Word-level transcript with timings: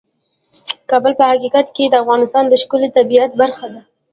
کابل 0.89 1.13
په 1.19 1.25
حقیقت 1.31 1.67
کې 1.75 1.83
د 1.89 1.95
افغانستان 2.03 2.45
د 2.47 2.53
ښکلي 2.61 2.89
طبیعت 2.97 3.31
برخه 3.41 3.65
ده. 3.73 3.81